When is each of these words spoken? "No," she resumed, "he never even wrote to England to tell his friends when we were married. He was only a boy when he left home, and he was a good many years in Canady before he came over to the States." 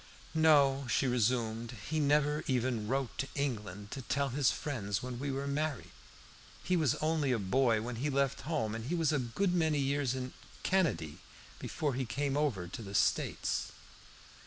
"No," 0.33 0.87
she 0.89 1.05
resumed, 1.05 1.75
"he 1.87 1.99
never 1.99 2.43
even 2.47 2.87
wrote 2.87 3.15
to 3.19 3.27
England 3.35 3.91
to 3.91 4.01
tell 4.01 4.29
his 4.29 4.49
friends 4.49 5.03
when 5.03 5.19
we 5.19 5.29
were 5.29 5.45
married. 5.45 5.91
He 6.63 6.75
was 6.75 6.95
only 6.95 7.31
a 7.31 7.37
boy 7.37 7.81
when 7.83 7.97
he 7.97 8.09
left 8.09 8.41
home, 8.41 8.73
and 8.73 8.85
he 8.85 8.95
was 8.95 9.11
a 9.11 9.19
good 9.19 9.53
many 9.53 9.77
years 9.77 10.15
in 10.15 10.33
Canady 10.63 11.17
before 11.59 11.93
he 11.93 12.05
came 12.05 12.35
over 12.35 12.67
to 12.67 12.81
the 12.81 12.95
States." 12.95 13.71